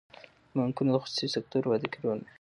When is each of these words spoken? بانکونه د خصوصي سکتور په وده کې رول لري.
بانکونه 0.55 0.91
د 0.93 0.97
خصوصي 1.03 1.27
سکتور 1.35 1.61
په 1.65 1.69
وده 1.71 1.87
کې 1.91 1.99
رول 2.03 2.17
لري. 2.21 2.29